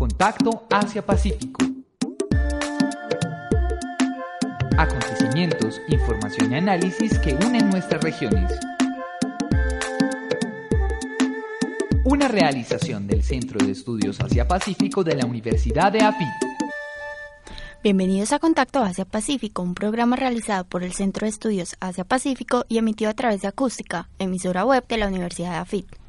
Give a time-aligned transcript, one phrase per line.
[0.00, 1.62] Contacto Asia-Pacífico.
[4.78, 8.50] Acontecimientos, información y análisis que unen nuestras regiones.
[12.04, 16.28] Una realización del Centro de Estudios Asia-Pacífico de la Universidad de AFIT.
[17.82, 22.64] Bienvenidos a Contacto Asia Pacífico, un programa realizado por el Centro de Estudios Asia Pacífico
[22.70, 25.99] y emitido a través de Acústica, emisora web de la Universidad de AFIT.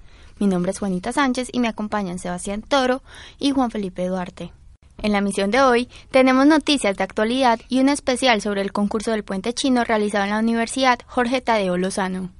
[0.41, 3.03] Mi nombre es Juanita Sánchez y me acompañan Sebastián Toro
[3.37, 4.51] y Juan Felipe Duarte.
[4.97, 9.11] En la misión de hoy tenemos noticias de actualidad y un especial sobre el concurso
[9.11, 12.31] del puente chino realizado en la Universidad Jorge Tadeo Lozano.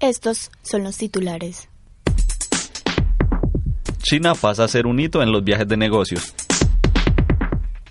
[0.00, 1.68] Estos son los titulares.
[4.02, 6.34] China pasa a ser un hito en los viajes de negocios.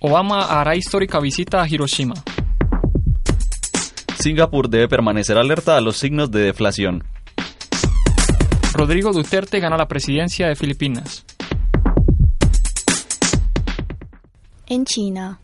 [0.02, 2.16] Obama hará histórica visita a Hiroshima.
[4.20, 7.13] Singapur debe permanecer alerta a los signos de deflación.
[8.74, 11.26] Rodrigo Duterte gana la presidencia de Filipinas.
[14.66, 15.40] En China,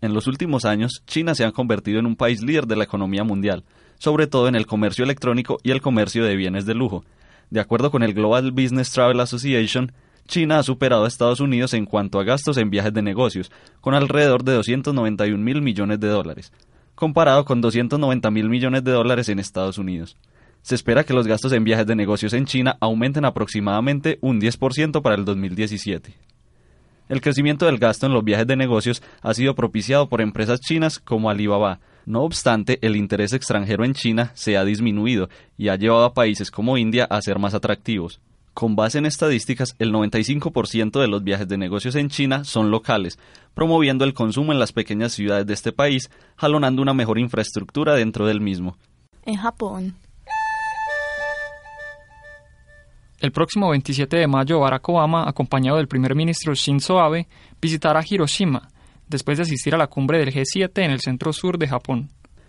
[0.00, 3.24] En los últimos años, China se ha convertido en un país líder de la economía
[3.24, 3.64] mundial,
[3.98, 7.04] sobre todo en el comercio electrónico y el comercio de bienes de lujo.
[7.50, 9.92] De acuerdo con el Global Business Travel Association,
[10.28, 13.94] China ha superado a Estados Unidos en cuanto a gastos en viajes de negocios, con
[13.94, 16.52] alrededor de 291 mil millones de dólares,
[16.96, 20.16] comparado con 290 mil millones de dólares en Estados Unidos.
[20.62, 25.00] Se espera que los gastos en viajes de negocios en China aumenten aproximadamente un 10%
[25.00, 26.12] para el 2017.
[27.08, 30.98] El crecimiento del gasto en los viajes de negocios ha sido propiciado por empresas chinas
[30.98, 31.78] como Alibaba.
[32.04, 36.50] No obstante, el interés extranjero en China se ha disminuido y ha llevado a países
[36.50, 38.20] como India a ser más atractivos.
[38.56, 43.18] Con base en estadísticas, el 95% de los viajes de negocios en China son locales,
[43.52, 48.26] promoviendo el consumo en las pequeñas ciudades de este país, jalonando una mejor infraestructura dentro
[48.26, 48.78] del mismo.
[49.26, 49.96] en Japón,
[53.20, 57.28] El próximo 27 de mayo, Barack Obama, acompañado del primer ministro Shinzo Abe,
[57.60, 58.70] visitará Hiroshima,
[59.06, 62.08] después de asistir a la cumbre del G7 en el centro sur de Japón.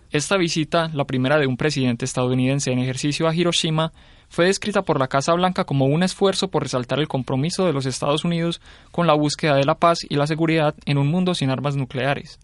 [0.09, 3.91] Esta visita, la primera de un presidente estadounidense en ejercicio a Hiroshima,
[4.29, 7.85] fue descrita por la Casa Blanca como un esfuerzo por resaltar el compromiso de los
[7.85, 11.49] Estados Unidos con la búsqueda de la paz y la seguridad en un mundo sin
[11.49, 12.39] armas nucleares.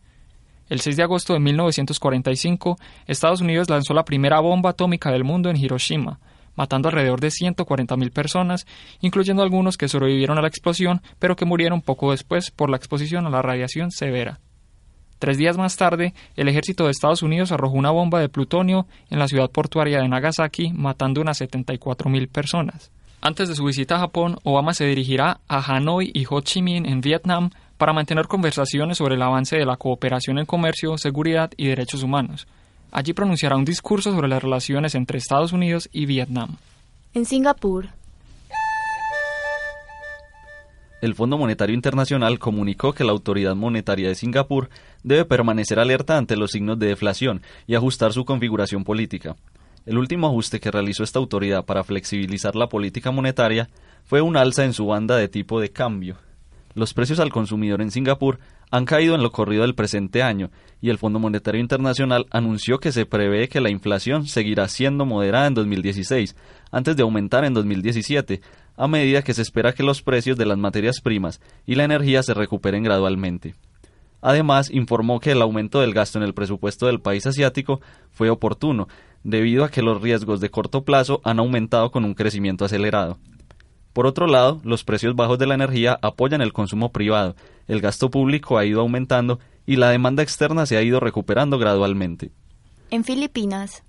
[0.70, 5.50] El 6 de agosto de 1945, Estados Unidos lanzó la primera bomba atómica del mundo
[5.50, 6.20] en Hiroshima,
[6.56, 8.66] matando alrededor de 140.000 personas,
[9.00, 13.26] incluyendo algunos que sobrevivieron a la explosión, pero que murieron poco después por la exposición
[13.26, 14.40] a la radiación severa.
[15.24, 19.20] Tres días más tarde, el ejército de Estados Unidos arrojó una bomba de plutonio en
[19.20, 22.92] la ciudad portuaria de Nagasaki, matando unas 74.000 personas.
[23.22, 26.86] Antes de su visita a Japón, Obama se dirigirá a Hanoi y Ho Chi Minh
[26.86, 31.68] en Vietnam para mantener conversaciones sobre el avance de la cooperación en comercio, seguridad y
[31.68, 32.46] derechos humanos.
[32.92, 36.58] Allí pronunciará un discurso sobre las relaciones entre Estados Unidos y Vietnam.
[37.14, 37.88] en Singapur,
[41.04, 44.70] El Fondo Monetario Internacional comunicó que la autoridad monetaria de Singapur
[45.04, 49.36] debe permanecer alerta ante los signos de deflación y ajustar su configuración política.
[49.86, 53.68] El último ajuste que realizó esta autoridad para flexibilizar la política monetaria
[54.06, 56.16] fue un alza en su banda de tipo de cambio.
[56.74, 58.40] Los precios al consumidor en Singapur
[58.72, 62.94] han caído en lo corrido del presente año y el Fondo Monetario Internacional anunció que
[62.94, 66.36] se prevé que la inflación seguirá siendo moderada en 2016,
[66.72, 68.42] antes de aumentar en 2017,
[68.76, 72.24] a medida que se espera que los precios de las materias primas y la energía
[72.24, 73.56] se recuperen gradualmente.
[74.22, 78.88] Además, informó que el aumento del gasto en el presupuesto del país asiático fue oportuno,
[79.24, 83.18] debido a que los riesgos de corto plazo han aumentado con un crecimiento acelerado.
[83.92, 87.36] Por otro lado, los precios bajos de la energía apoyan el consumo privado,
[87.68, 92.32] el gasto público ha ido aumentando y la demanda externa se ha ido recuperando gradualmente.
[92.90, 93.84] en Filipinas,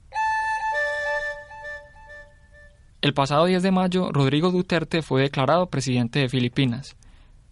[3.04, 6.96] El pasado 10 de mayo, Rodrigo Duterte fue declarado presidente de Filipinas.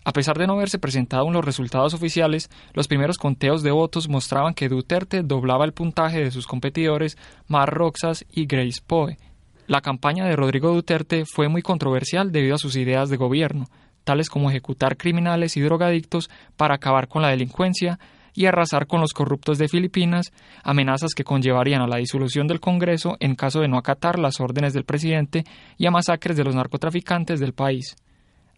[0.03, 4.09] A pesar de no haberse presentado aún los resultados oficiales, los primeros conteos de votos
[4.09, 7.19] mostraban que Duterte doblaba el puntaje de sus competidores
[7.49, 9.19] Mar Roxas y Grace Poe.
[9.67, 13.67] La campaña de Rodrigo Duterte fue muy controversial debido a sus ideas de gobierno,
[14.05, 17.99] tales como ejecutar criminales y drogadictos para acabar con la delincuencia
[18.34, 20.32] y arrasar con los corruptos de Filipinas,
[20.62, 24.73] amenazas que conllevarían a la disolución del Congreso en caso de no acatar las órdenes
[24.73, 25.44] del presidente
[25.76, 27.96] y a masacres de los narcotraficantes del país.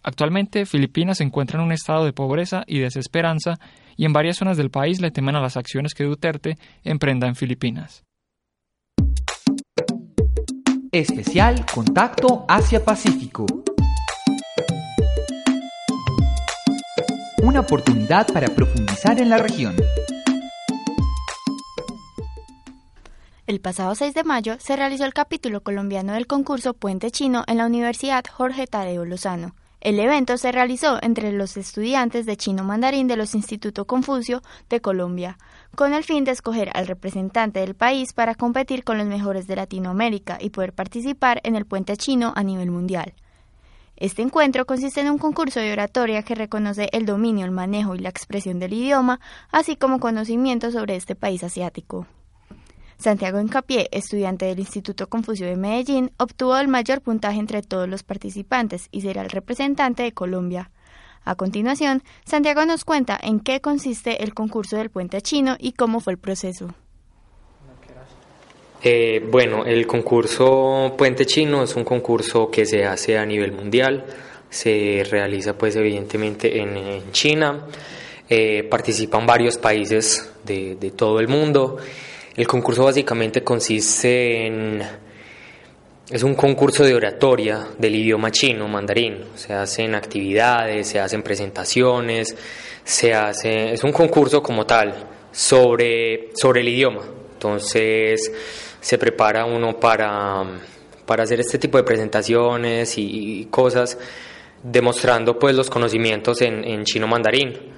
[0.02, 3.58] Actualmente, Filipinas se encuentra en un estado de pobreza y desesperanza
[3.96, 7.34] y en varias zonas del país le temen a las acciones que Duterte emprenda en
[7.34, 8.04] Filipinas.
[10.92, 13.46] Especial Contacto Asia-Pacífico.
[17.44, 19.76] Una oportunidad para profundizar en la región.
[23.46, 27.58] El pasado 6 de mayo se realizó el capítulo colombiano del concurso Puente Chino en
[27.58, 29.54] la Universidad Jorge Tadeo Lozano.
[29.82, 34.80] El evento se realizó entre los estudiantes de chino mandarín de los Instituto Confucio de
[34.80, 35.36] Colombia,
[35.76, 39.56] con el fin de escoger al representante del país para competir con los mejores de
[39.56, 43.12] Latinoamérica y poder participar en el puente chino a nivel mundial.
[43.96, 48.00] Este encuentro consiste en un concurso de oratoria que reconoce el dominio, el manejo y
[48.00, 49.20] la expresión del idioma,
[49.50, 52.06] así como conocimiento sobre este país asiático.
[52.96, 58.02] Santiago Encapié, estudiante del Instituto Confucio de Medellín, obtuvo el mayor puntaje entre todos los
[58.02, 60.70] participantes y será el representante de Colombia.
[61.24, 66.00] A continuación, Santiago nos cuenta en qué consiste el concurso del puente chino y cómo
[66.00, 66.74] fue el proceso.
[68.84, 74.04] Eh, bueno, el concurso Puente Chino es un concurso que se hace a nivel mundial,
[74.50, 77.66] se realiza pues evidentemente en, China,
[78.28, 81.78] eh, participan varios países de, de todo el mundo
[82.36, 84.82] el concurso básicamente consiste en...
[86.10, 89.24] Es un concurso de oratoria del idioma chino, mandarín.
[89.36, 92.36] Se hacen actividades, se hacen presentaciones,
[92.82, 93.72] se hace...
[93.72, 97.02] Es un concurso como tal sobre, sobre el idioma.
[97.44, 98.32] Entonces
[98.80, 100.44] se prepara uno para,
[101.04, 103.98] para hacer este tipo de presentaciones y, cosas
[104.62, 107.74] demostrando pues los conocimientos en, chino mandarín.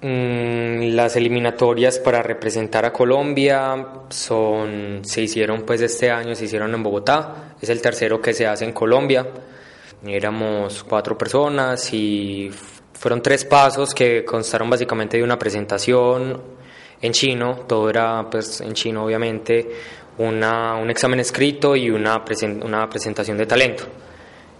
[0.00, 6.72] Mm, las eliminatorias para representar a Colombia son, se hicieron pues este año, se hicieron
[6.72, 9.26] en Bogotá, es el tercero que se hace en Colombia.
[10.06, 12.50] Éramos cuatro personas y
[12.94, 16.56] fueron tres pasos que constaron básicamente de una presentación
[17.00, 19.70] en chino, todo era pues en chino obviamente,
[20.18, 22.24] una, un examen escrito y una,
[22.62, 23.84] una presentación de talento.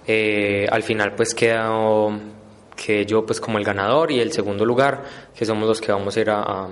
[0.07, 2.19] Eh, al final pues quedó
[2.75, 5.05] que yo pues como el ganador y el segundo lugar,
[5.37, 6.69] que somos los que vamos a ir a,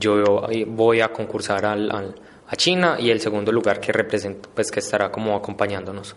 [0.00, 2.14] yo voy a concursar al,
[2.46, 6.16] a China y el segundo lugar que representa pues que estará como acompañándonos.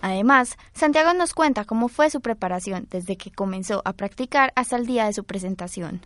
[0.00, 4.84] Además, Santiago nos cuenta cómo fue su preparación desde que comenzó a practicar hasta el
[4.84, 6.04] día de su presentación.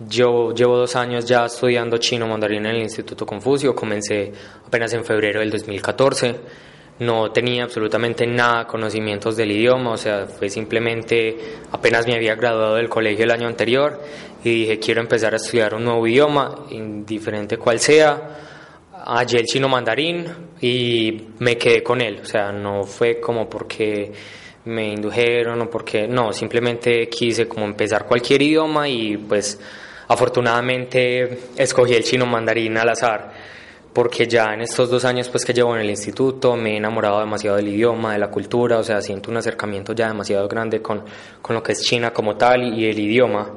[0.00, 4.32] Yo llevo dos años ya estudiando chino mandarín en el Instituto Confucio, comencé
[4.66, 6.36] apenas en febrero del 2014
[7.00, 11.36] no tenía absolutamente nada conocimientos del idioma, o sea, fue simplemente
[11.70, 14.00] apenas me había graduado del colegio el año anterior
[14.42, 18.36] y dije quiero empezar a estudiar un nuevo idioma, indiferente cual sea.
[19.06, 20.26] Hallé el chino mandarín
[20.60, 24.12] y me quedé con él, o sea, no fue como porque
[24.64, 29.58] me indujeron o porque no, simplemente quise como empezar cualquier idioma y pues
[30.08, 33.30] afortunadamente escogí el chino mandarín al azar
[33.92, 37.18] porque ya en estos dos años pues que llevo en el instituto me he enamorado
[37.18, 41.02] demasiado del idioma, de la cultura, o sea, siento un acercamiento ya demasiado grande con,
[41.42, 43.50] con lo que es China como tal y, el idioma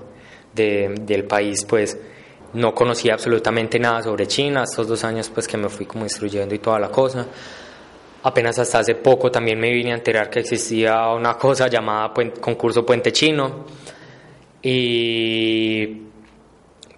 [0.53, 1.95] de, del país, pues
[2.53, 6.55] no conocía absolutamente nada sobre China, estos dos años pues que me fui como instruyendo
[6.55, 7.27] y toda la cosa.
[8.23, 12.83] Apenas hasta hace poco también me vine a enterar que existía una cosa llamada concurso
[12.83, 13.65] Puente Chino
[14.61, 16.10] y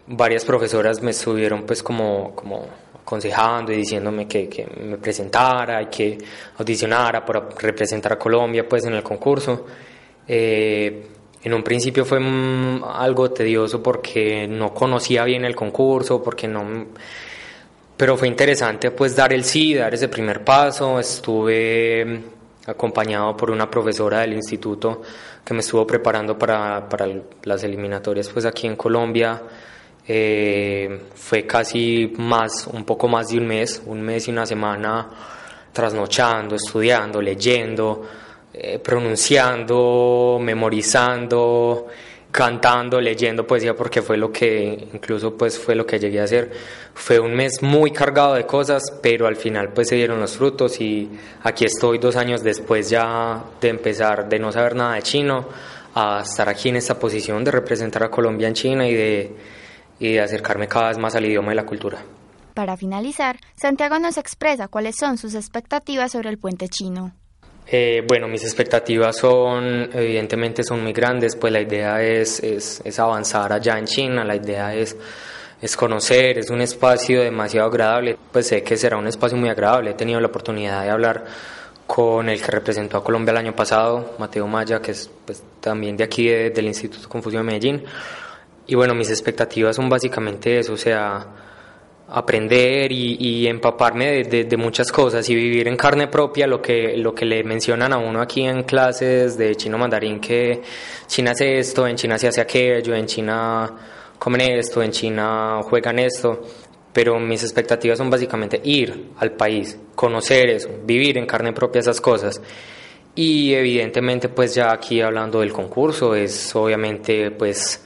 [0.07, 2.65] varias profesoras me estuvieron pues como, como
[3.01, 6.17] aconsejando y diciéndome que, que, me presentara y que
[6.57, 9.65] audicionara para representar a Colombia pues en el concurso.
[10.27, 11.07] Eh,
[11.43, 12.19] en un principio fue
[12.93, 16.87] algo tedioso porque no conocía bien el concurso, porque no
[17.97, 20.99] pero fue interesante pues dar el sí, dar ese primer paso.
[20.99, 22.21] Estuve
[22.65, 25.01] acompañado por una profesora del instituto
[25.43, 27.07] que me estuvo preparando para, para
[27.43, 29.41] las eliminatorias pues aquí en Colombia.
[30.05, 35.09] Eh, fue casi más, un poco más de un mes, un mes y una semana
[35.71, 38.03] trasnochando, estudiando, leyendo,
[38.53, 41.87] eh, pronunciando, memorizando,
[42.33, 46.51] cantando, leyendo poesía porque fue lo que incluso pues fue lo que llegué a hacer.
[46.93, 50.81] Fue un mes muy cargado de cosas, pero al final pues se dieron los frutos
[50.81, 51.09] y
[51.43, 55.47] aquí estoy dos años después ya de empezar de no saber nada de chino
[55.95, 59.31] a estar aquí en esta posición de representar a Colombia en China y de
[59.99, 61.99] y acercarme cada vez más al idioma y la cultura.
[62.53, 67.13] Para finalizar, Santiago nos expresa cuáles son sus expectativas sobre el puente chino.
[67.65, 72.99] Eh, bueno, mis expectativas son, evidentemente son muy grandes, pues la idea es, es, es
[72.99, 74.95] avanzar allá en China, la idea es,
[75.61, 79.91] es conocer, es un espacio demasiado agradable, pues sé que será un espacio muy agradable,
[79.91, 81.23] he tenido la oportunidad de hablar
[81.87, 85.95] con el que representó a Colombia el año pasado, Mateo Maya, que es pues, también
[85.95, 87.83] de aquí del Instituto Confucio de Medellín.
[88.67, 91.27] Y bueno, mis expectativas son básicamente eso, o sea,
[92.07, 97.25] aprender y, empaparme de, muchas cosas y vivir en carne propia lo que, lo que
[97.25, 100.61] le mencionan a uno aquí en clases de chino mandarín, que
[101.07, 103.71] China hace esto, en China se hace aquello, en China
[104.19, 106.41] comen esto, en China juegan esto,
[106.93, 111.99] pero mis expectativas son básicamente ir al país, conocer eso, vivir en carne propia esas
[111.99, 112.41] cosas.
[113.15, 117.83] Y evidentemente pues ya aquí hablando del concurso es obviamente pues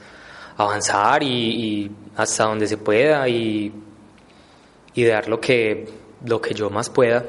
[0.58, 3.72] avanzar y, hasta donde se pueda y,
[4.92, 5.88] y dar lo que,
[6.24, 7.24] lo que yo más pueda.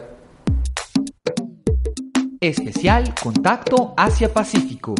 [2.41, 4.95] Especial Contacto Asia-Pacífico.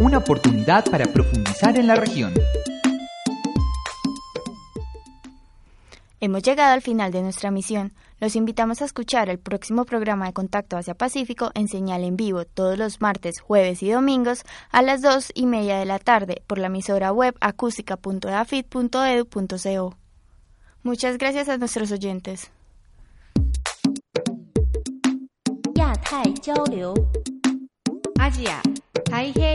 [0.00, 2.32] Una oportunidad para profundizar en la región.
[6.20, 7.92] Hemos llegado al final de nuestra misión.
[8.18, 12.44] Los invitamos a escuchar el próximo programa de Contacto Hacia Pacífico en señal en vivo
[12.44, 16.58] todos los martes, jueves y domingos a las dos y media de la tarde por
[16.58, 19.96] la emisora web acústica.edafit.edu.co.
[20.82, 22.50] Muchas gracias a nuestros oyentes.
[28.18, 28.60] Asia,
[29.12, 29.54] Asia